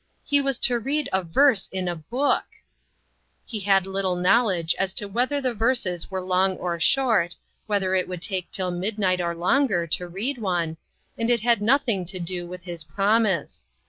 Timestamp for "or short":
6.57-7.35